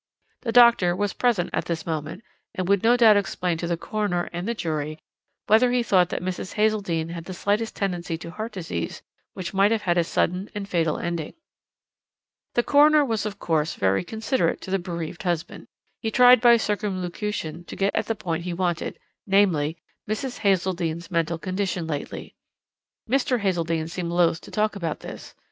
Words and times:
The 0.41 0.51
doctor 0.51 0.95
was 0.95 1.13
present 1.13 1.51
at 1.53 1.65
this 1.65 1.85
moment, 1.85 2.23
and 2.55 2.67
would 2.67 2.81
no 2.81 2.97
doubt 2.97 3.17
explain 3.17 3.59
to 3.59 3.67
the 3.67 3.77
coroner 3.77 4.31
and 4.33 4.47
the 4.47 4.55
jury 4.55 4.97
whether 5.45 5.69
he 5.71 5.83
thought 5.83 6.09
that 6.09 6.23
Mrs. 6.23 6.53
Hazeldene 6.53 7.09
had 7.09 7.25
the 7.25 7.35
slightest 7.35 7.75
tendency 7.75 8.17
to 8.17 8.31
heart 8.31 8.51
disease, 8.53 9.03
which 9.35 9.53
might 9.53 9.69
have 9.69 9.83
had 9.83 9.99
a 9.99 10.03
sudden 10.03 10.49
and 10.55 10.67
fatal 10.67 10.97
ending. 10.97 11.35
"The 12.55 12.63
coroner 12.63 13.05
was, 13.05 13.27
of 13.27 13.37
course, 13.37 13.75
very 13.75 14.03
considerate 14.03 14.59
to 14.61 14.71
the 14.71 14.79
bereaved 14.79 15.21
husband. 15.21 15.67
He 15.99 16.09
tried 16.09 16.41
by 16.41 16.57
circumlocution 16.57 17.63
to 17.65 17.75
get 17.75 17.93
at 17.93 18.07
the 18.07 18.15
point 18.15 18.43
he 18.43 18.53
wanted, 18.55 18.97
namely, 19.27 19.77
Mrs. 20.09 20.39
Hazeldene's 20.39 21.11
mental 21.11 21.37
condition 21.37 21.85
lately. 21.85 22.33
Mr. 23.07 23.41
Hazeldene 23.41 23.87
seemed 23.87 24.09
loath 24.11 24.41
to 24.41 24.49
talk 24.49 24.75
about 24.75 25.01
this. 25.01 25.35